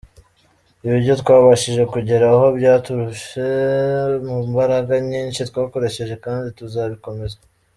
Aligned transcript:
Ibyo 0.97 1.13
twabashije 1.21 1.83
kugeraho 1.93 2.45
byaturutse 2.57 3.43
mu 4.25 4.37
mbaraga 4.49 4.93
nyinshi 5.09 5.39
twakoresheje 5.49 6.15
kandi 6.25 6.47
tuzabikomeza”. 6.57 7.37